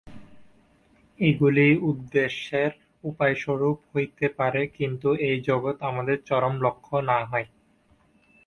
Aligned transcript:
এগুলি 1.19 1.67
উদ্দেশ্যের 1.89 2.71
উপায়স্বরূপ 3.03 3.77
হইতে 3.91 4.25
পারে, 4.39 4.61
কিন্তু 4.77 5.09
এই 5.27 5.37
জগৎ 5.49 5.77
আমাদের 5.89 6.17
চরম 6.29 6.53
লক্ষ্য 6.65 6.95
না 7.09 7.19
হয়। 7.25 7.47